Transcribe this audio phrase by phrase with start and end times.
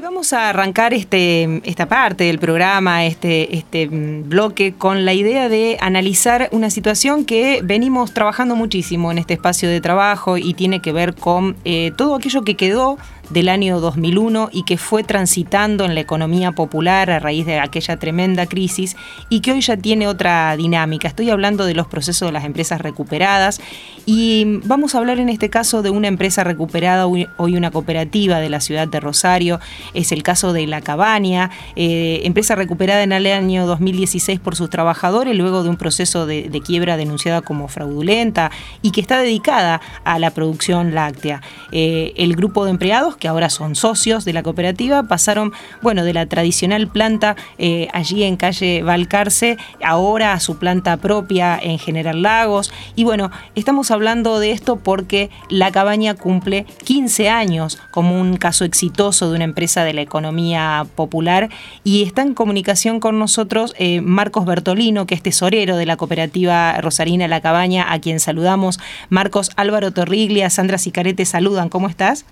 [0.00, 5.12] Y vamos a arrancar este, esta parte del programa, este, este mm, bloque, con la
[5.12, 10.54] idea de analizar una situación que venimos trabajando muchísimo en este espacio de trabajo y
[10.54, 12.96] tiene que ver con eh, todo aquello que quedó
[13.30, 17.96] del año 2001 y que fue transitando en la economía popular a raíz de aquella
[17.96, 18.96] tremenda crisis
[19.28, 21.08] y que hoy ya tiene otra dinámica.
[21.08, 23.60] Estoy hablando de los procesos de las empresas recuperadas
[24.06, 28.50] y vamos a hablar en este caso de una empresa recuperada, hoy una cooperativa de
[28.50, 29.60] la ciudad de Rosario,
[29.94, 34.70] es el caso de La Cabaña, eh, empresa recuperada en el año 2016 por sus
[34.70, 38.50] trabajadores luego de un proceso de, quiebra denunciada como fraudulenta
[38.82, 41.40] y que está dedicada a la producción láctea.
[41.72, 45.52] Eh, el grupo de empleados que ahora son socios de la cooperativa, pasaron,
[45.82, 51.56] bueno, de la tradicional planta eh, allí en calle Valcarce, ahora a su planta propia
[51.62, 52.72] en General Lagos.
[52.96, 58.64] Y bueno, estamos hablando de esto porque la cabaña cumple 15 años como un caso
[58.64, 61.50] exitoso de una empresa de la economía popular
[61.84, 66.72] y está en comunicación con nosotros eh, Marcos Bertolino, que es tesorero de la cooperativa
[66.80, 68.80] Rosarina La Cabaña, a quien saludamos.
[69.10, 71.68] Marcos Álvaro Torriglia, Sandra Sicarete saludan.
[71.68, 72.24] ¿Cómo estás?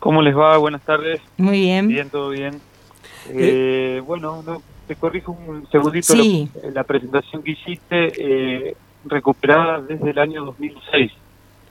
[0.00, 0.56] ¿Cómo les va?
[0.56, 1.20] Buenas tardes.
[1.36, 1.86] Muy bien.
[1.86, 2.54] Bien, todo bien.
[3.28, 4.42] Eh, eh, bueno,
[4.88, 6.14] te corrijo un segundito
[6.72, 11.12] la, presentación que hiciste, eh, recuperada desde el año 2006.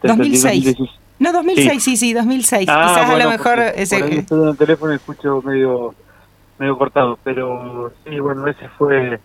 [0.04, 0.76] 2006.
[1.18, 2.70] No, 2006, sí, sí, 2006.
[2.70, 3.60] Ah, Quizás a lo mejor...
[3.76, 4.00] Ese...
[4.00, 5.96] Por estoy en el teléfono y escucho medio,
[6.60, 9.20] medio cortado, pero sí, bueno, ese fue...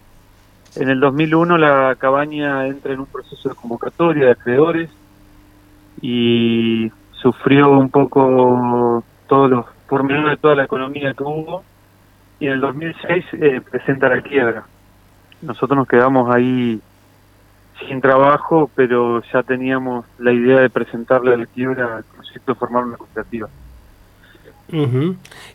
[0.77, 4.91] En el 2001 la cabaña entra en un proceso de convocatoria de acreedores
[6.01, 6.91] y
[7.25, 11.65] sufrió un poco todos los pormenores de toda la economía que hubo
[12.39, 14.65] y en el 2006 eh, presenta la quiebra.
[15.41, 16.83] Nosotros nos quedamos ahí
[17.89, 22.59] sin trabajo, pero ya teníamos la idea de presentarle a la quiebra el proyecto de
[22.59, 23.49] formar una cooperativa.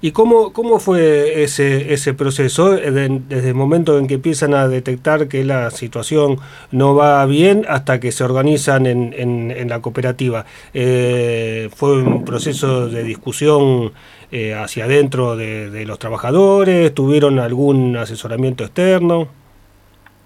[0.02, 5.28] ¿Y cómo, cómo fue ese, ese proceso desde el momento en que empiezan a detectar
[5.28, 6.38] que la situación
[6.72, 10.46] no va bien hasta que se organizan en, en, la cooperativa?
[10.74, 13.92] Eh, ¿Fue un proceso de discusión
[14.32, 16.94] eh, hacia adentro de, de, los trabajadores?
[16.94, 19.28] ¿Tuvieron algún asesoramiento externo?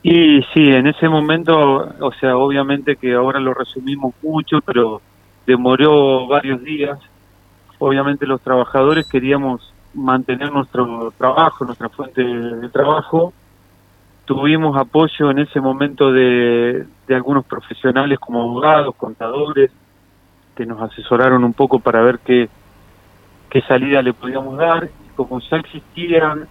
[0.03, 1.55] Y sí, en ese momento,
[1.99, 5.01] o sea, obviamente que ahora lo resumimos mucho, pero
[5.47, 6.99] demoró varios días
[7.79, 13.33] obviamente los trabajadores queríamos mantener nuestro trabajo, nuestra fuente de trabajo.
[14.25, 19.71] Tuvimos apoyo en ese momento de, algunos profesionales como abogados, contadores,
[20.55, 22.49] que nos asesoraron un poco para ver qué,
[23.49, 24.89] qué salida le podíamos dar.
[25.15, 26.47] Como ya existían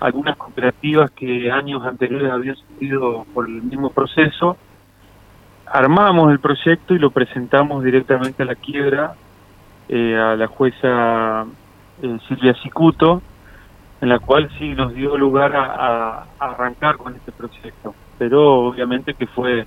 [0.00, 4.56] algunas cooperativas que años anteriores habían sufrido por el mismo proceso,
[5.66, 9.14] armamos el proyecto y lo presentamos directamente a la quiebra
[9.88, 11.46] eh, a la jueza
[12.02, 13.22] eh, Silvia Cicuto,
[14.02, 17.94] en la cual sí nos dio lugar a, arrancar con este proyecto.
[18.18, 19.66] Pero obviamente que fue,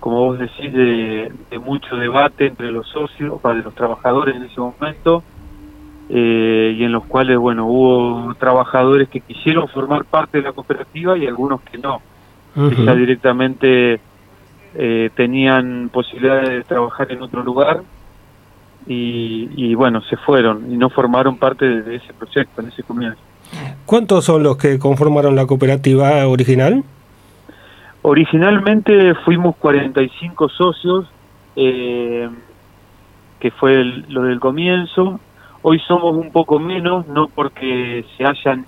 [0.00, 1.32] como vos decís, de,
[1.64, 5.22] mucho debate entre los socios, de los trabajadores en ese momento,
[6.08, 11.16] eh, y en los cuales, bueno, hubo trabajadores que quisieron formar parte de la cooperativa
[11.16, 12.02] y algunos que no,
[12.54, 14.00] que ya directamente
[15.14, 17.84] tenían posibilidades de trabajar en otro lugar
[18.86, 23.18] y, bueno, se fueron y no formaron parte de, ese proyecto, en ese comienzo.
[23.86, 26.82] ¿Cuántos son los que conformaron la cooperativa original?
[28.02, 31.06] Originalmente fuimos 45 socios,
[31.56, 32.28] eh,
[33.40, 35.20] que fue lo del comienzo.
[35.62, 38.66] Hoy somos un poco menos, no porque se hayan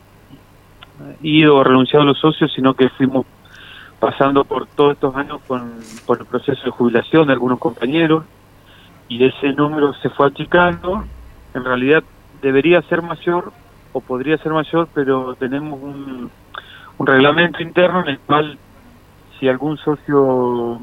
[1.23, 3.27] ido o renunciado los socios, sino que fuimos
[4.01, 5.73] pasando por todos estos años con,
[6.07, 8.25] por el proceso de jubilación de algunos compañeros
[9.09, 11.05] y ese número se fue achicando.
[11.55, 12.03] En realidad
[12.43, 13.53] debería ser mayor
[13.93, 16.31] o podría ser mayor, pero tenemos un,
[16.99, 18.59] un reglamento interno en el cual
[19.39, 20.81] si algún socio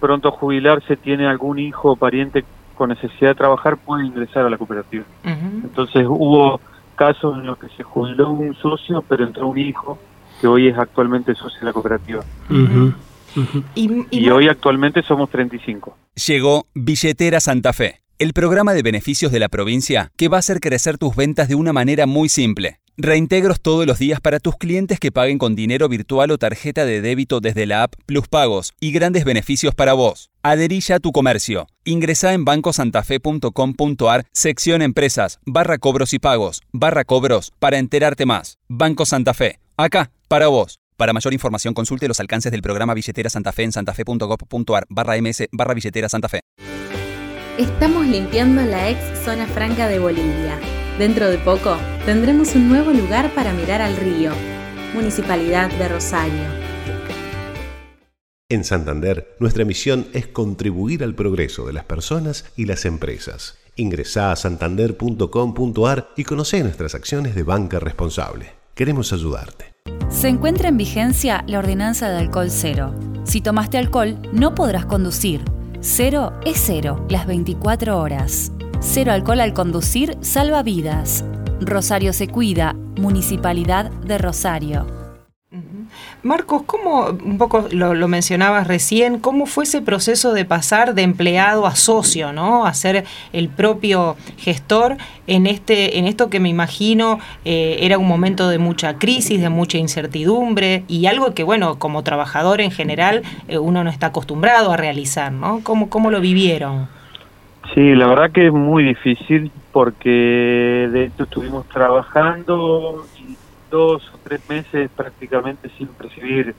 [0.00, 2.44] pronto a jubilarse tiene algún hijo o pariente
[2.74, 5.04] con necesidad de trabajar, puede ingresar a la cooperativa.
[5.24, 6.60] Entonces hubo
[6.96, 9.98] casos en los que se jubiló un socio, pero entró un hijo
[10.40, 12.22] que hoy es actualmente socio de la cooperativa
[13.74, 15.96] y, hoy actualmente somos 35.
[16.26, 20.60] Llegó Billetera Santa Fe, el programa de beneficios de la provincia que va a hacer
[20.60, 22.80] crecer tus ventas de una manera muy simple.
[22.96, 27.00] Reintegros todos los días para tus clientes que paguen con dinero virtual o tarjeta de
[27.00, 30.28] débito desde la app Plus Pagos y grandes beneficios para vos.
[30.42, 31.66] Aderilla a tu comercio.
[31.84, 38.58] Ingresa en bancosantafe.com.ar, sección empresas, barra cobros y pagos, barra cobros, para enterarte más.
[38.68, 39.60] Banco Santa Fe.
[39.78, 40.79] Acá, para vos.
[41.00, 45.48] Para mayor información consulte los alcances del programa Billetera Santa Fe en santafe.gov.ar barra ms
[45.50, 46.40] barra billetera Santa Fe.
[47.56, 50.60] Estamos limpiando la ex zona franca de Bolivia.
[50.98, 54.32] Dentro de poco tendremos un nuevo lugar para mirar al río.
[54.92, 56.44] Municipalidad de Rosario.
[58.50, 63.56] En Santander, nuestra misión es contribuir al progreso de las personas y las empresas.
[63.74, 68.52] Ingresá a santander.com.ar y conoce nuestras acciones de banca responsable.
[68.74, 69.79] Queremos ayudarte.
[70.10, 72.94] Se encuentra en vigencia la ordenanza de alcohol cero.
[73.24, 75.42] Si tomaste alcohol, no podrás conducir.
[75.80, 78.52] Cero es cero, las 24 horas.
[78.80, 81.24] Cero alcohol al conducir salva vidas.
[81.60, 84.99] Rosario se cuida, Municipalidad de Rosario.
[86.22, 91.66] Marcos, ¿cómo, un poco lo, mencionabas recién, cómo fue ese proceso de pasar de empleado
[91.66, 92.66] a socio, ¿no?
[92.66, 94.96] A ser el propio gestor
[95.26, 99.48] en, este, en esto que me imagino eh, era un momento de mucha crisis, de
[99.48, 104.72] mucha incertidumbre y algo que, bueno, como trabajador en general eh, uno no está acostumbrado
[104.72, 105.60] a realizar, ¿no?
[105.62, 106.88] ¿Cómo, ¿Cómo lo vivieron?
[107.74, 113.06] Sí, la verdad que es muy difícil porque de hecho estuvimos trabajando
[113.70, 116.54] dos o tres meses prácticamente sin recibir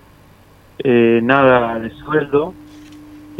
[0.80, 2.54] eh, nada de sueldo.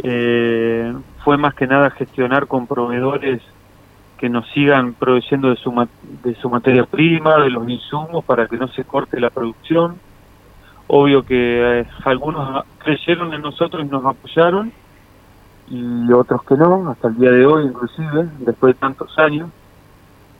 [0.02, 0.92] Eh,
[1.24, 3.42] fue más que nada gestionar con proveedores
[4.18, 5.88] que nos sigan produciendo de su,
[6.22, 9.96] de su materia prima, de los insumos, para que no se corte la producción.
[10.86, 14.72] Obvio que eh, algunos creyeron en nosotros y nos apoyaron,
[15.68, 19.50] y otros que no, hasta el día de hoy inclusive, después de tantos años.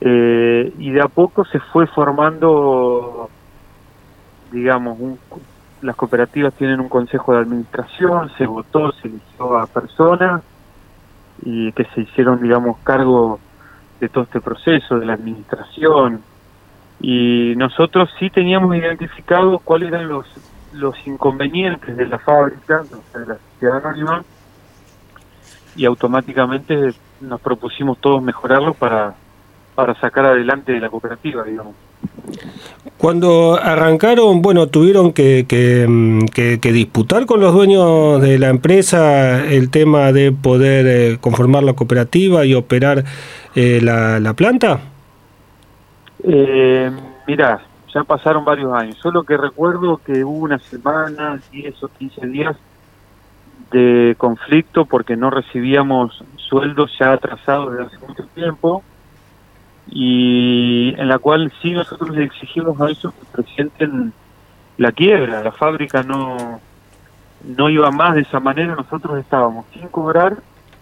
[0.04, 3.30] Eh, y de a poco se fue formando,
[4.50, 4.98] digamos,
[5.80, 10.42] las cooperativas tienen un consejo de administración, se votó, se eligió a personas
[11.42, 13.38] y que se hicieron, digamos, cargo
[14.00, 16.20] de todo este proceso, de la administración.
[17.00, 20.26] Y nosotros sí teníamos identificado cuáles eran los,
[20.72, 22.82] los inconvenientes de la fábrica,
[23.14, 24.24] de la sociedad anónima,
[25.76, 29.14] y automáticamente nos propusimos todos mejorarlo para
[29.74, 31.74] para sacar adelante la cooperativa, digamos.
[32.98, 36.26] Cuando arrancaron, bueno, tuvieron que, que, mm,
[36.72, 42.44] disputar con los dueños de la empresa el tema de poder eh, conformar la cooperativa
[42.44, 43.04] y operar
[43.54, 44.80] eh, la, la, planta.
[46.22, 46.90] Eh,
[47.26, 47.60] mirá,
[47.92, 48.96] ya pasaron varios años.
[48.98, 52.56] Solo que recuerdo que hubo una semana, 10 o 15 días
[53.72, 58.84] de conflicto porque no recibíamos sueldos ya atrasados desde hace mucho tiempo
[59.88, 64.12] y en la cual sí nosotros le exigimos a ellos que presenten
[64.78, 66.60] la quiebra, la fábrica no,
[67.44, 70.38] no iba más de esa manera, nosotros estábamos sin cobrar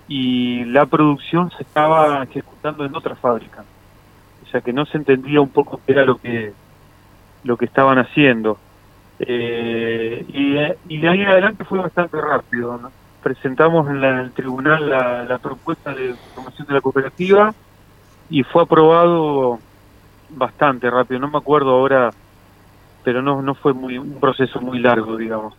[0.09, 3.65] y la producción se estaba ejecutando en otra fábrica.
[4.43, 6.53] O sea que no se entendía un poco qué era lo que,
[7.45, 8.59] lo que estaban haciendo.
[9.21, 10.25] Eh,
[10.89, 12.91] y, de ahí adelante fue bastante rápido.
[13.23, 17.55] Presentamos en, el tribunal la, la propuesta de formación de la cooperativa
[18.31, 19.59] y fue aprobado
[20.31, 22.11] bastante rápido, no me acuerdo ahora,
[23.05, 25.55] pero no, no fue muy, un proceso muy largo, digamos.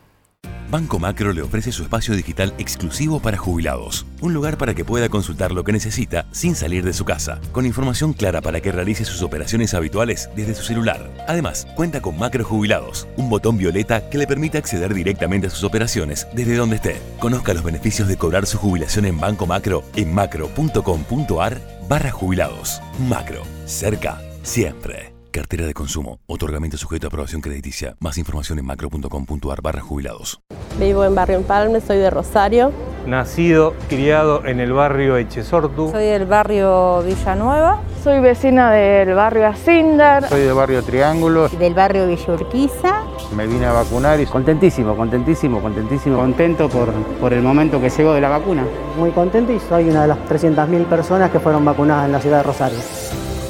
[0.71, 5.09] Banco Macro le ofrece su espacio digital exclusivo para jubilados, un lugar para que pueda
[5.09, 9.03] consultar lo que necesita sin salir de su casa, con información clara para que realice
[9.03, 11.11] sus operaciones habituales desde su celular.
[11.27, 15.65] Además, cuenta con Macro Jubilados, un botón violeta que le permite acceder directamente a sus
[15.65, 17.01] operaciones desde donde esté.
[17.19, 21.59] Conozca los beneficios de cobrar su jubilación en Banco Macro en macro.com.ar
[21.89, 22.81] barra jubilados.
[23.09, 25.20] Macro, cerca, siempre.
[25.31, 26.19] Cartera de consumo.
[26.27, 27.95] Otorgamiento sujeto a aprobación crediticia.
[28.01, 30.41] Más información en macro.com.ar barra jubilados.
[30.77, 32.73] Vivo en Barrio Empalme, soy de Rosario.
[33.07, 35.89] Nacido, criado en el barrio Echesortu.
[35.91, 37.81] Soy del barrio Villanueva.
[38.03, 40.27] Soy vecina del barrio Asindar.
[40.27, 41.47] Soy del barrio Triángulo.
[41.47, 43.05] Del barrio Villurquiza.
[43.33, 44.25] Me vine a vacunar y...
[44.25, 46.17] Contentísimo, contentísimo, contentísimo.
[46.17, 48.65] Contento por, por el momento que llegó de la vacuna.
[48.97, 52.37] Muy contento y soy una de las 300.000 personas que fueron vacunadas en la ciudad
[52.37, 52.79] de Rosario.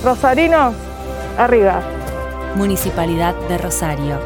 [0.04, 0.74] Rosarino,
[1.44, 1.84] arriba.
[2.56, 4.20] Municipalidad de Rosario.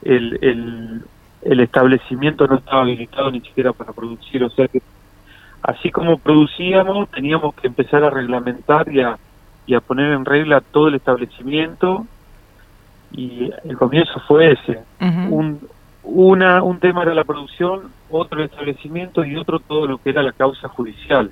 [0.04, 1.04] el,
[1.42, 4.82] el, establecimiento no estaba habilitado ni siquiera para producir, o sea que
[5.62, 10.96] así como producíamos, teníamos que empezar a reglamentar y a poner en regla todo el
[10.96, 12.06] establecimiento
[13.14, 14.80] y el comienzo fue ese.
[15.00, 15.60] un,
[16.04, 20.24] una, un tema era la producción, otro el establecimiento y otro todo lo que era
[20.24, 21.32] la causa judicial.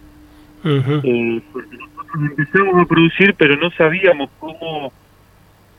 [0.63, 4.91] Eh, porque nosotros empezamos a producir, pero no sabíamos cómo,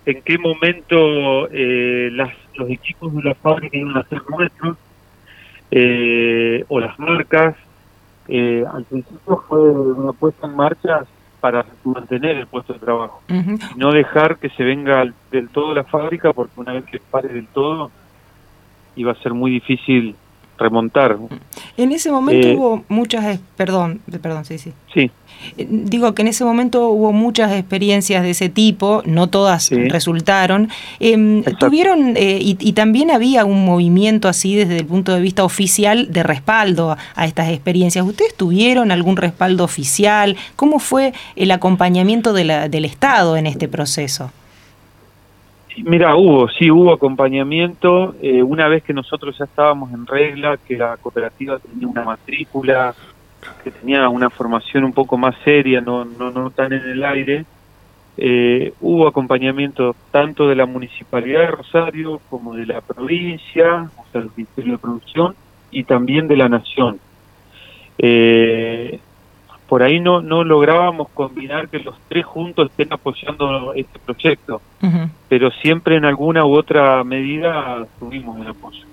[0.04, 4.76] en qué momento eh, las, los equipos de la fábrica iban a ser nuestros,
[5.70, 7.56] eh, o las marcas.
[8.28, 11.04] al principio fue una puesta en marcha
[11.42, 13.20] para mantener el puesto de trabajo.
[13.76, 17.48] No dejar que se venga del todo la fábrica, porque una vez que pare del
[17.48, 17.90] todo,
[18.94, 20.14] iba a ser muy difícil
[20.58, 21.18] remontar.
[21.76, 24.72] En ese momento eh, hubo muchas, perdón, perdón, sí, sí.
[24.92, 25.10] Sí.
[25.58, 30.68] Eh, digo que en ese momento hubo muchas experiencias de ese tipo, no todas resultaron.
[31.00, 36.12] Em, tuvieron eh, y, también había un movimiento así desde el punto de vista oficial
[36.12, 38.04] de respaldo a estas experiencias.
[38.04, 40.36] ¿Ustedes tuvieron algún respaldo oficial?
[40.56, 44.30] ¿Cómo fue el acompañamiento de la, del Estado en este proceso?
[45.78, 48.14] Mira, hubo, sí, hubo acompañamiento.
[48.20, 52.94] Eh, una vez que nosotros ya estábamos en regla, que la cooperativa tenía una matrícula,
[53.64, 57.44] que tenía una formación un poco más seria, no, no, no tan en el aire,
[58.18, 64.20] eh, hubo acompañamiento tanto de la Municipalidad de Rosario como de la provincia, o sea,
[64.20, 65.34] el Ministerio de Producción,
[65.70, 67.00] y también de la Nación.
[67.98, 69.00] Eh,
[69.72, 74.60] por ahí no, no lográbamos combinar que los tres juntos estén apoyando este proyecto,
[75.30, 78.84] pero siempre en alguna u otra medida tuvimos el apoyo.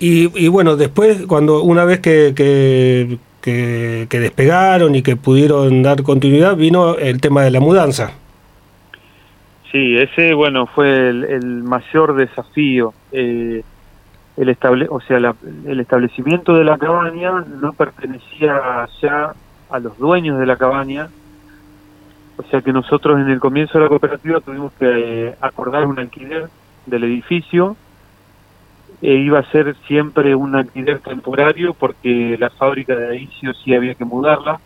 [0.00, 2.34] Y, bueno, después, cuando una vez que,
[3.40, 8.10] que, despegaron y que pudieron dar continuidad, vino el tema de la mudanza.
[9.70, 12.92] Sí, ese, bueno, fue el, mayor desafío.
[13.12, 13.62] Eh,
[14.38, 15.18] el estable, o sea,
[15.66, 19.34] el establecimiento de la cabaña no pertenecía ya
[19.68, 21.08] a los dueños de la cabaña,
[22.36, 25.98] o sea que nosotros en el comienzo de la cooperativa tuvimos que eh, acordar un
[25.98, 26.48] alquiler
[26.86, 27.76] del edificio,
[29.02, 33.54] e iba a ser siempre un alquiler temporario porque la fábrica de ahí sí o
[33.54, 34.60] sí había que mudarla,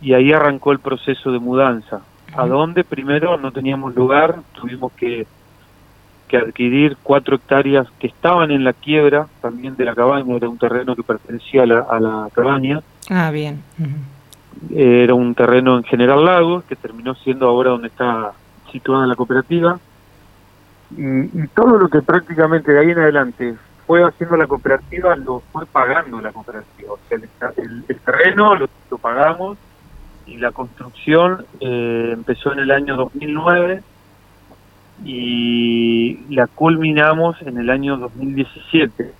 [0.00, 2.02] y ahí arrancó el proceso de mudanza.
[2.36, 2.84] ¿A dónde?
[2.84, 5.26] Primero no teníamos lugar, tuvimos que
[6.30, 10.58] que adquirir cuatro hectáreas que estaban en la quiebra también de la cabaña, era un
[10.58, 12.80] terreno que pertenecía a la, a la cabaña.
[13.10, 13.64] Ah, bien.
[14.72, 18.30] Era un terreno en General Lagos, que terminó siendo ahora donde está
[18.70, 19.80] situada la cooperativa.
[20.96, 25.66] Y, todo lo que prácticamente de ahí en adelante fue haciendo la cooperativa lo fue
[25.66, 26.92] pagando la cooperativa.
[26.92, 27.18] O sea,
[27.56, 28.68] el, terreno lo,
[28.98, 29.58] pagamos
[30.26, 33.82] y la construcción eh, empezó en el año 2009
[35.04, 39.12] y la culminamos en el año 2017.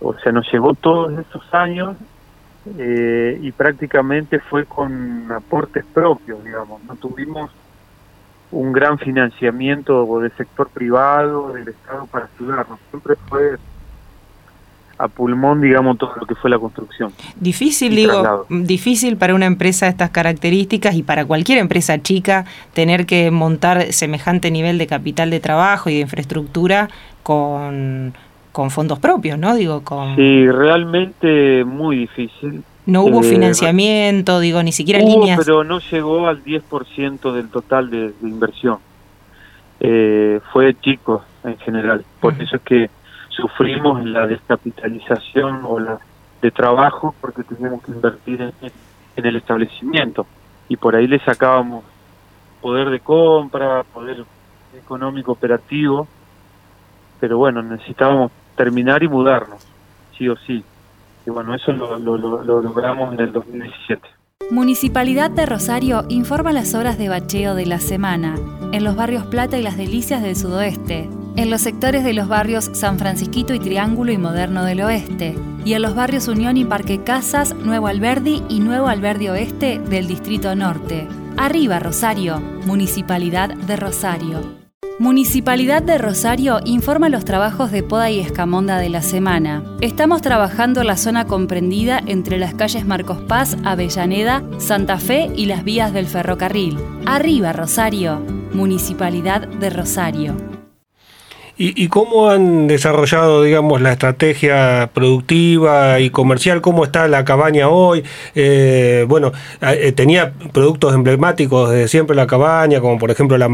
[0.00, 1.96] O sea, nos llevó todos estos años
[2.78, 6.82] eh, y prácticamente fue con aportes propios, digamos.
[6.84, 7.50] No tuvimos
[8.50, 12.78] un gran financiamiento del sector privado, del Estado para ayudarnos.
[12.90, 13.56] Siempre fue
[14.98, 17.12] a pulmón, digamos, todo lo que fue la construcción.
[17.36, 23.06] Difícil, digo, difícil para una empresa de estas características y para cualquier empresa chica tener
[23.06, 26.88] que montar semejante nivel de capital de trabajo y de infraestructura
[27.22, 28.12] con,
[28.52, 29.54] con fondos propios, ¿no?
[29.54, 30.16] Digo, con...
[30.16, 32.64] Sí, realmente muy difícil.
[32.86, 35.38] No hubo eh, financiamiento, digo, ni siquiera hubo, líneas.
[35.38, 38.78] pero no llegó al 10% del total de, inversión.
[39.78, 42.04] Eh, fue chico en general.
[42.18, 42.90] Por eso es que
[43.38, 45.98] sufrimos la descapitalización o la
[46.42, 48.52] de trabajo porque teníamos que invertir en,
[49.16, 50.26] en el establecimiento
[50.68, 51.84] y por ahí le sacábamos
[52.60, 54.24] poder de compra, poder
[54.76, 56.06] económico operativo,
[57.20, 59.66] pero bueno, necesitábamos terminar y mudarnos,
[60.16, 60.62] sí o sí.
[61.26, 64.08] Y bueno, eso lo, lo, lo logramos en el 2017.
[64.50, 68.34] Municipalidad de Rosario informa las horas de bacheo de la semana
[68.72, 72.68] en los barrios Plata y Las Delicias del sudoeste, en los sectores de los barrios
[72.72, 77.04] San Francisquito y Triángulo y Moderno del oeste, y en los barrios Unión y Parque
[77.04, 81.06] Casas, Nuevo Alberdi y Nuevo Alberdi Oeste del Distrito Norte.
[81.36, 84.58] Arriba Rosario, Municipalidad de Rosario.
[84.98, 89.62] Municipalidad de Rosario informa los trabajos de poda y escamonda de la semana.
[89.80, 95.62] Estamos trabajando la zona comprendida entre las calles Marcos Paz, Avellaneda, Santa Fe y las
[95.62, 96.76] vías del ferrocarril.
[97.06, 98.18] Arriba Rosario,
[98.52, 100.57] Municipalidad de Rosario.
[101.60, 106.60] ¿Y, cómo han desarrollado, digamos, la estrategia productiva y comercial?
[106.60, 108.04] ¿Cómo está la cabaña hoy?
[108.36, 113.48] Eh, bueno, eh, tenía productos emblemáticos de siempre la cabaña, como por ejemplo la,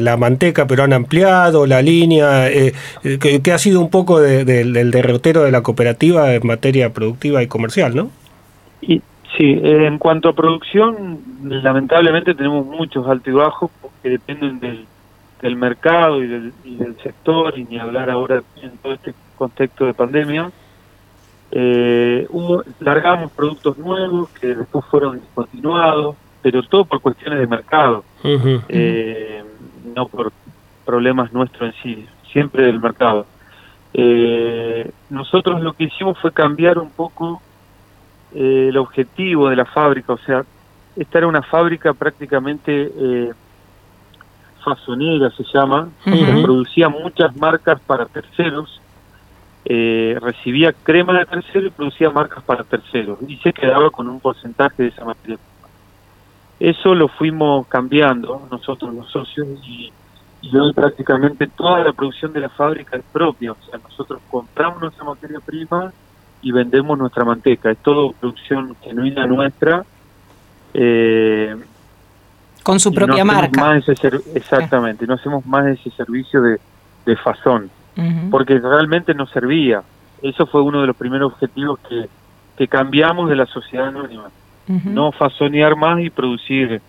[0.00, 2.48] la, manteca, pero han ampliado la línea.
[2.48, 7.46] Eh, que, ha sido un poco del derrotero de la cooperativa en materia productiva y
[7.46, 8.10] comercial, ¿no?
[8.80, 9.02] Y,
[9.36, 13.70] sí, en cuanto a producción, lamentablemente tenemos muchos altibajos
[14.02, 14.86] que dependen del
[15.40, 20.50] del mercado y del, sector, y ni hablar ahora en todo este contexto de pandemia,
[21.50, 28.04] eh, hubo, largamos productos nuevos que después fueron discontinuados, pero todo por cuestiones de mercado,
[28.22, 29.42] eh,
[29.94, 30.32] no por
[30.84, 33.26] problemas nuestros en sí, siempre del mercado.
[33.92, 37.42] Eh, nosotros lo que hicimos fue cambiar un poco
[38.32, 40.44] el objetivo de la fábrica, o sea,
[40.94, 43.32] esta era una fábrica prácticamente
[44.60, 45.88] fasonera se llama,
[46.42, 48.80] producía muchas marcas para terceros,
[49.64, 54.20] eh, recibía crema de tercero y producía marcas para terceros y se quedaba con un
[54.20, 55.38] porcentaje de esa materia.
[56.58, 59.92] Eso lo fuimos cambiando nosotros los socios y,
[60.56, 65.04] hoy prácticamente toda la producción de la fábrica es propia, o sea, nosotros compramos nuestra
[65.04, 65.92] materia prima
[66.42, 69.84] y vendemos nuestra manteca, es todo producción genuina nuestra.
[70.72, 71.56] Eh,
[72.70, 73.76] con su propia marca.
[74.34, 76.60] exactamente, no hacemos más ese servicio de,
[77.04, 77.68] de fazón,
[78.30, 79.82] porque realmente no servía.
[80.22, 82.08] Eso fue uno de los primeros objetivos que,
[82.56, 84.30] que cambiamos de la sociedad anónima.
[84.84, 86.80] No fazonear más y producir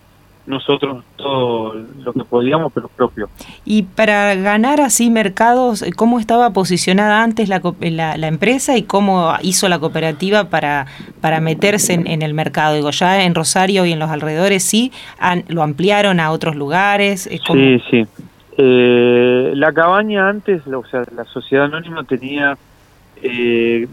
[0.46, 3.28] nosotros todo lo que podíamos, pero propio.
[3.64, 9.68] Y para ganar así mercados, ¿cómo estaba posicionada antes la, la, empresa y cómo hizo
[9.68, 10.86] la cooperativa para,
[11.20, 12.74] para meterse en, el mercado?
[12.74, 14.92] Digo, ya en Rosario y en los alrededores sí,
[15.48, 17.28] lo ampliaron a otros lugares.
[17.30, 18.06] Sí, sí.
[18.58, 22.58] Eh, la cabaña antes, o sea, la sociedad anónima tenía,
[23.22, 23.86] eh,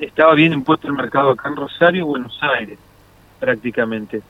[0.00, 2.78] estaba bien impuesto el mercado acá en Rosario y Buenos Aires,
[3.38, 4.22] prácticamente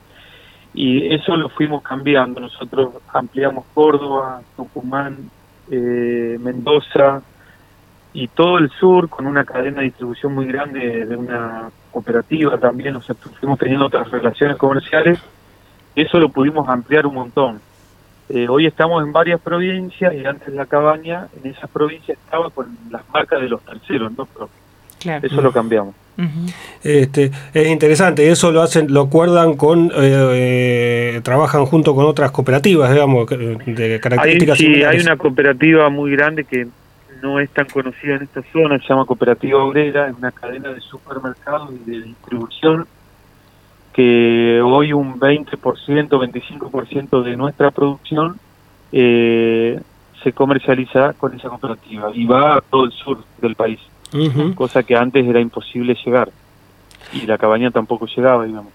[0.74, 2.40] y eso lo fuimos cambiando.
[2.40, 5.30] Nosotros ampliamos Córdoba, Tucumán,
[5.70, 7.22] eh, Mendoza
[8.14, 12.96] y todo el sur con una cadena de distribución muy grande de una cooperativa también,
[12.96, 15.18] o sea, fuimos teniendo otras relaciones comerciales,
[15.94, 17.60] eso lo pudimos ampliar un montón.
[18.28, 22.76] Eh, hoy estamos en varias provincias y antes la cabaña en esas provincias estaba con
[22.90, 24.26] las marcas de los terceros, ¿no?
[25.04, 25.94] Eso lo cambiamos.
[26.82, 32.30] Este, es interesante, eso lo hacen, lo acuerdan con, eh, eh, trabajan junto con otras
[32.30, 36.66] cooperativas, digamos, de características hay, sí, hay una cooperativa muy grande que
[37.22, 40.80] no es tan conocida en esta zona, se llama Cooperativa Obrera, es una cadena de
[40.80, 42.86] supermercados y de distribución
[43.92, 45.50] que hoy un 20%,
[46.08, 48.38] 25% de nuestra producción
[48.90, 49.80] eh,
[50.22, 53.78] se comercializa con esa cooperativa y va a todo el sur del país
[54.54, 56.30] cosa que antes era imposible llegar
[57.12, 58.72] y la cabaña tampoco llegaba, digamos.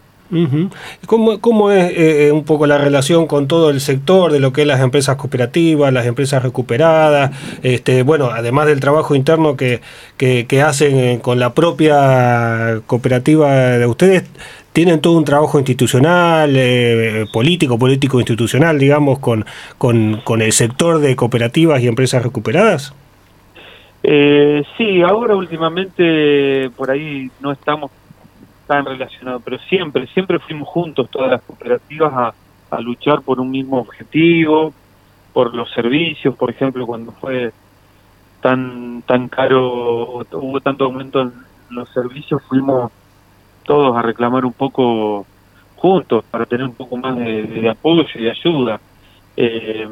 [1.06, 4.62] ¿Cómo, ¿Cómo, es eh, un poco la relación con todo el sector de lo que
[4.62, 7.32] es las empresas cooperativas, las empresas recuperadas?
[7.63, 9.82] Este, bueno, además del trabajo interno que,
[10.17, 14.26] que, hacen eh, con la propia cooperativa de ustedes,
[14.73, 19.45] tienen todo un trabajo institucional, eh, político, político institucional, digamos, con,
[19.78, 22.93] con, con el sector de cooperativas y empresas recuperadas.
[24.10, 27.91] Eh, sí, ahora últimamente por ahí no estamos
[28.65, 32.34] tan relacionados, pero siempre, siempre fuimos juntos todas las cooperativas
[32.72, 34.74] a, luchar por un mismo objetivo,
[35.34, 37.52] por los servicios, por ejemplo, cuando fue
[38.41, 41.34] tan tan caro, hubo tanto aumento en
[41.70, 42.89] los servicios, fuimos
[43.65, 45.26] todos a reclamar un poco
[45.76, 48.80] juntos para tener un poco más de, apoyo y de ayuda.
[49.36, 49.88] Eh,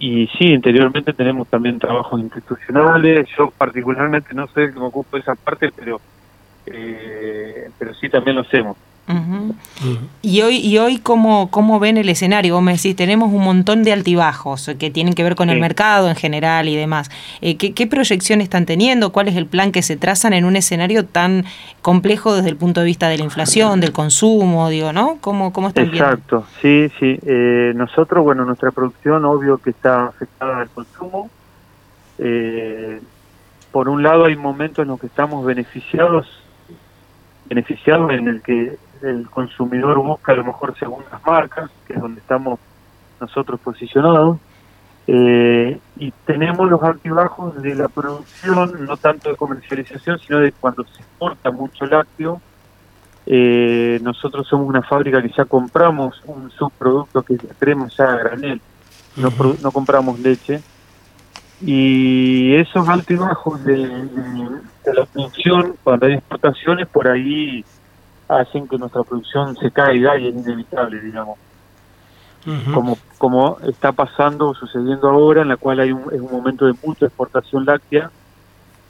[0.00, 3.28] y sí, interiormente tenemos también trabajos institucionales.
[3.36, 6.00] Yo particularmente no sé cómo ocupo esa parte, pero
[6.66, 8.76] eh, pero sí también lo hacemos.
[10.22, 12.54] Y hoy, y hoy ¿cómo, ¿cómo ven el escenario?
[12.54, 16.08] Vos me decís, tenemos un montón de altibajos que tienen que ver con el mercado
[16.08, 17.10] en general y demás.
[17.40, 19.10] Eh, ¿qué, ¿Qué proyección están teniendo?
[19.12, 21.44] ¿Cuál es el plan que se trazan en un escenario tan
[21.82, 25.18] complejo desde el punto de vista de la inflación, del consumo, digo, ¿no?
[25.20, 27.18] ¿Cómo, cómo están Exacto, sí, sí.
[27.22, 31.30] Eh, nosotros, bueno, nuestra producción obvio que está afectada al consumo.
[32.18, 33.00] Eh,
[33.72, 36.26] por un lado hay momentos en los que estamos beneficiados,
[37.46, 42.20] beneficiados en el que el consumidor busca a lo mejor segundas marcas, que es donde
[42.20, 42.58] estamos
[43.20, 44.38] nosotros posicionados,
[45.06, 50.84] eh, y tenemos los altibajos de la producción, no tanto de comercialización, sino de cuando
[50.84, 52.40] se exporta mucho lácteo.
[53.26, 58.04] Eh, nosotros somos una fábrica que ya compramos un subproducto que es la crema ya
[58.04, 58.60] a granel,
[59.16, 59.30] no,
[59.62, 60.62] no compramos leche.
[61.60, 67.64] Y esos altibajos de, de, la producción cuando hay exportaciones por ahí
[68.38, 71.38] hacen que nuestra producción se caiga y es inevitable digamos
[72.72, 76.74] como como está pasando sucediendo ahora en la cual hay un, es un momento de
[76.82, 78.10] mucha exportación láctea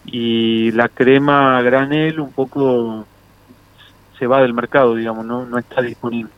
[0.06, 3.04] y la crema granel un poco
[4.18, 6.30] se va del mercado digamos no no está disponible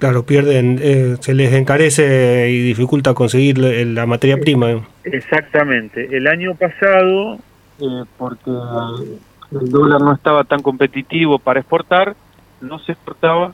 [0.00, 4.80] Claro, pierden, eh, se les encarece y dificulta conseguir la materia prima.
[5.04, 6.16] Exactamente.
[6.16, 7.34] El año pasado,
[7.80, 12.16] eh, porque el dólar no estaba tan competitivo para exportar,
[12.60, 13.52] no se exportaba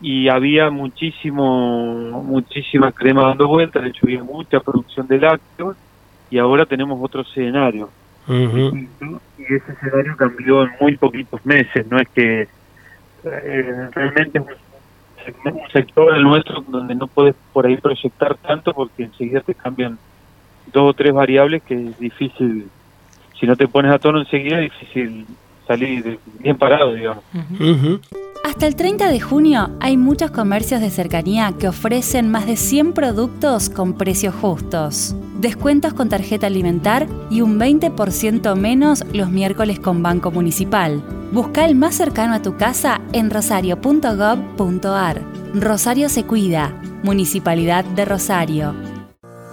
[0.00, 5.76] y había muchísimo, muchísima crema dando vueltas, de hecho había mucha producción de lácteos
[6.30, 7.90] y ahora tenemos otro escenario.
[8.28, 12.48] Y ese escenario cambió en muy poquitos meses, no es que
[13.24, 14.38] eh, realmente
[15.26, 19.54] es un sector el nuestro donde no puedes por ahí proyectar tanto porque enseguida te
[19.54, 19.98] cambian
[20.72, 22.68] dos o tres variables que es difícil,
[23.38, 25.26] si no te pones a tono enseguida es difícil
[25.68, 27.22] salir bien parado, digamos.
[28.44, 32.94] Hasta el 30 de junio hay muchos comercios de cercanía que ofrecen más de 100
[32.94, 35.14] productos con precios justos.
[35.38, 41.02] Descuentos con tarjeta alimentar y un 20% menos los miércoles con Banco Municipal.
[41.30, 45.22] Busca el más cercano a tu casa en rosario.gov.ar.
[45.54, 46.72] Rosario se cuida.
[47.02, 48.97] Municipalidad de Rosario.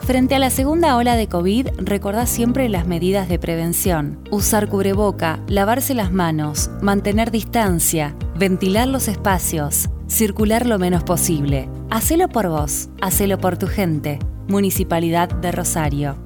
[0.05, 4.19] Frente a la segunda ola de COVID, recordá siempre las medidas de prevención.
[4.29, 11.67] Usar cubreboca, lavarse las manos, mantener distancia, ventilar los espacios, circular lo menos posible.
[11.89, 14.19] Hacelo por vos, hacelo por tu gente.
[14.47, 16.17] Municipalidad de Rosario.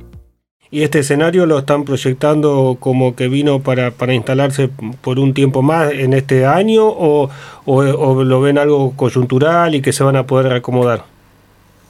[0.69, 5.61] ¿Y este escenario lo están proyectando como que vino para, para instalarse por un tiempo
[5.61, 7.29] más en este año o,
[7.63, 11.05] o lo ven algo coyuntural y que se van a poder acomodar?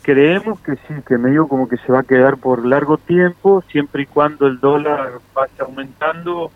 [0.10, 4.02] Creemos que sí, que medio como que se va a quedar por largo tiempo, siempre
[4.02, 6.50] y cuando el dólar vaya aumentando,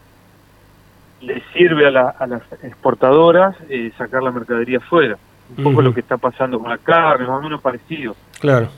[1.21, 5.19] le sirve a, las exportadoras eh, sacar la mercadería fuera.
[5.55, 8.15] Un poco lo que está pasando con la carne, más o menos parecido.
[8.39, 8.69] Claro.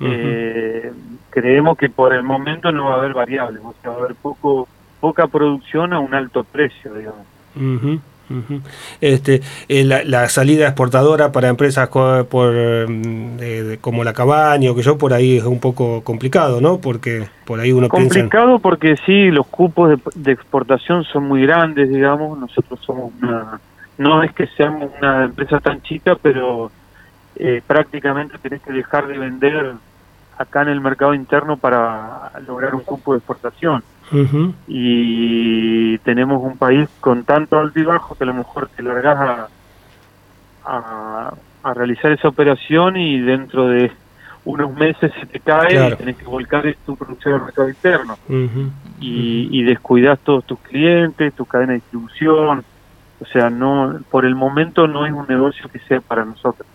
[0.00, 0.92] Eh,
[1.30, 4.16] creemos que por el momento no va a haber variables, o sea, va a haber
[4.16, 4.66] poco,
[4.98, 7.24] poca producción a un alto precio, digamos
[9.00, 12.52] este, eh, la, salida exportadora para empresas por,
[12.88, 16.78] mm, como la Cabaña o que yo por ahí es un poco complicado, ¿no?
[16.78, 22.38] Porque por ahí uno complicado porque sí, los cupos de, exportación son muy grandes, digamos.
[22.38, 23.60] Nosotros somos una,
[23.96, 26.70] no es que seamos una empresa tan chica, pero
[27.36, 29.74] eh, prácticamente tenés que dejar de vender
[30.36, 33.82] acá en el mercado interno para lograr un cupo de exportación
[34.66, 39.48] y tenemos un país con tanto altibajo que a lo mejor te largas
[40.64, 43.92] a, a, realizar esa operación y dentro de
[44.44, 48.18] unos meses se te cae y tenés que volcar tu producción al mercado interno.
[49.00, 52.64] Y, y descuidas todos tus clientes, tu cadena de distribución,
[53.20, 56.66] o sea, no por el momento no es un negocio que sea para nosotros.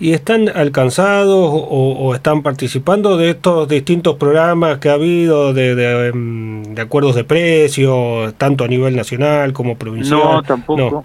[0.00, 6.62] ¿Y están alcanzados o, están participando de estos distintos programas que ha habido de, em,
[6.78, 10.20] acuerdos de precios, tanto a nivel nacional como provincial?
[10.20, 11.04] No, tampoco.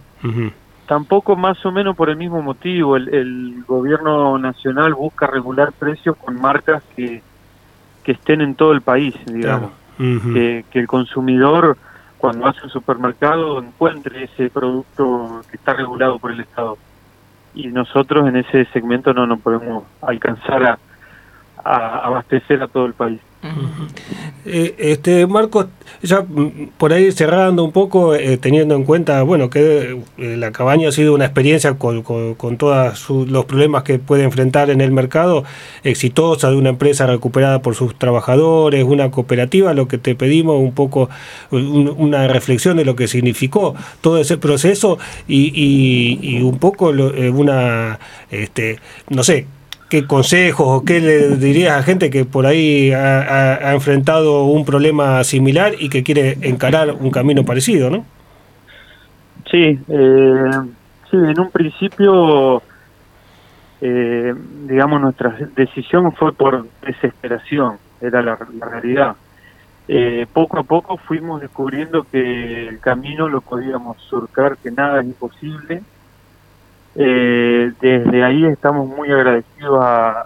[0.88, 2.98] Tampoco más o menos por el mismo motivo.
[2.98, 7.22] El, gobierno nacional busca regular precios con marcas que,
[8.04, 9.72] que estén en todo el país, digamos.
[9.98, 11.78] que, que el consumidor
[12.20, 16.78] cuando hace un supermercado encuentre ese producto que está regulado por el Estado.
[17.60, 20.80] Y nosotros en ese segmento no nos podemos alcanzar a,
[21.64, 23.20] abastecer a todo el país.
[24.46, 25.68] Eh, este Marcos,
[26.02, 30.52] ya mm, por ahí cerrando un poco, eh, teniendo en cuenta, bueno, que eh, la
[30.52, 32.04] cabaña ha sido una experiencia con,
[32.58, 35.46] todos los problemas que puede enfrentar en el mercado,
[35.84, 40.74] exitosa de una empresa recuperada por sus trabajadores, una cooperativa, lo que te pedimos un
[40.74, 41.10] poco
[41.52, 48.00] una reflexión de lo que significó todo ese proceso y un poco una,
[48.32, 49.46] este, no sé,
[49.90, 55.24] ¿Qué consejos o qué le dirías a gente que por ahí ha, enfrentado un problema
[55.24, 58.06] similar y que quiere encarar un camino parecido, no?
[59.50, 60.52] Sí, eh,
[61.10, 62.62] sí, en un principio,
[63.82, 64.36] eh,
[64.68, 69.16] digamos, nuestra decisión fue por desesperación, era la, realidad.
[69.88, 75.08] Eh, poco a poco fuimos descubriendo que el camino lo podíamos surcar, que nada es
[75.08, 75.82] imposible
[76.96, 80.26] eh, desde ahí estamos muy agradecidos a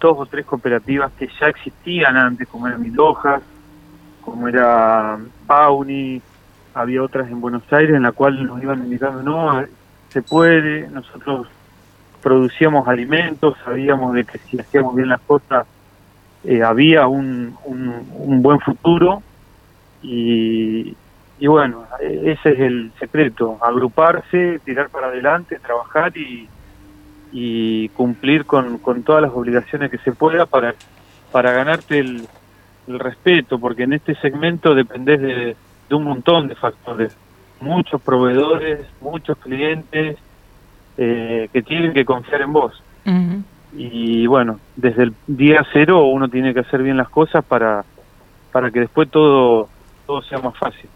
[0.00, 3.42] dos o tres cooperativas que ya existían antes, como era Milojas,
[4.22, 6.20] como era Pauni,
[6.74, 9.64] había otras en Buenos Aires en la cual nos iban indicando, no,
[10.08, 11.48] se puede, nosotros
[12.22, 15.66] producíamos alimentos, sabíamos de que si hacíamos bien las cosas
[16.44, 19.22] eh, había un, un, un buen futuro
[20.02, 20.96] y,
[21.38, 26.48] y bueno, ese es el secreto, agruparse, tirar para adelante, trabajar y,
[27.94, 30.74] cumplir con, todas las obligaciones que se pueda para,
[31.32, 32.26] para ganarte el,
[32.88, 35.56] respeto, porque en este segmento dependes de,
[35.90, 37.16] un montón de factores,
[37.60, 40.16] muchos proveedores, muchos clientes
[40.96, 42.82] eh, que tienen que confiar en vos.
[43.76, 47.84] Y bueno, desde el día cero uno tiene que hacer bien las cosas para,
[48.52, 49.68] para que después todo
[50.06, 50.88] todo sea más fácil.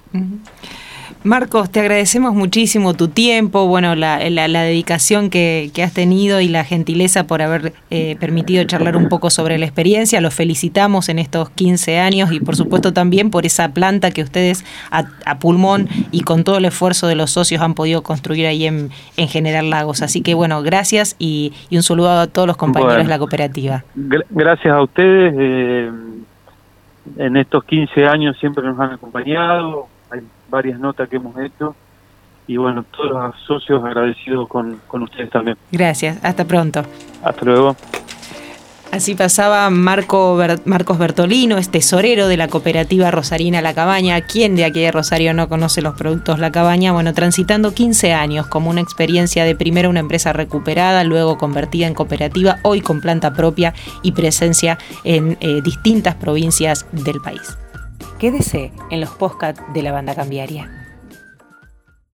[1.22, 7.26] Marcos, te agradecemos muchísimo tu tiempo, bueno, la, dedicación que, has tenido y la gentileza
[7.26, 10.22] por haber eh, permitido charlar un poco sobre la experiencia.
[10.22, 14.64] Los felicitamos en estos 15 años y por supuesto también por esa planta que ustedes
[14.90, 15.04] a,
[15.38, 19.68] pulmón y con todo el esfuerzo de los socios han podido construir ahí en, General
[19.68, 20.00] Lagos.
[20.00, 23.84] Así que bueno, gracias y, un saludo a todos los compañeros de la cooperativa.
[23.94, 25.34] Gracias a ustedes.
[25.38, 25.90] Eh,
[27.16, 31.74] en estos 15 años siempre nos han acompañado, hay varias notas que hemos hecho
[32.46, 35.56] y bueno, todos los socios agradecidos con, con ustedes también.
[35.70, 36.82] Gracias, hasta pronto.
[37.22, 37.76] Hasta luego.
[38.92, 44.20] Así pasaba Marco Marcos Bertolino, es tesorero de la cooperativa Rosarina La Cabaña.
[44.22, 46.92] ¿Quién de aquí de Rosario no conoce los productos La Cabaña?
[46.92, 51.94] Bueno, transitando 15 años como una experiencia de primero una empresa recuperada, luego convertida en
[51.94, 57.56] cooperativa, hoy con planta propia y presencia en eh, distintas provincias del país.
[58.18, 60.79] Quédese en los podcasts de la banda cambiaria.